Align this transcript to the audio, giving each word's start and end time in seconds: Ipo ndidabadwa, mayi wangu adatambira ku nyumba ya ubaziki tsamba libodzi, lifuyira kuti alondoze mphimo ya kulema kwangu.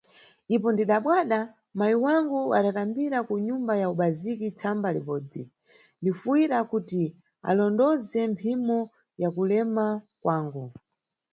Ipo 0.55 0.67
ndidabadwa, 0.73 1.39
mayi 1.77 1.95
wangu 2.05 2.39
adatambira 2.57 3.17
ku 3.27 3.33
nyumba 3.45 3.73
ya 3.81 3.87
ubaziki 3.93 4.47
tsamba 4.59 4.89
libodzi, 4.95 5.41
lifuyira 6.03 6.59
kuti 6.71 7.03
alondoze 7.49 8.19
mphimo 8.33 8.79
ya 9.21 9.29
kulema 9.35 9.85
kwangu. 10.21 10.65